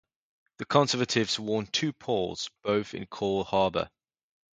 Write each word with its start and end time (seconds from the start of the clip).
The 0.57 0.65
Conservatives 0.65 1.37
won 1.39 1.67
two 1.67 1.93
polls, 1.93 2.49
both 2.63 2.95
in 2.95 3.05
Cole 3.05 3.43
Harbour. 3.43 3.91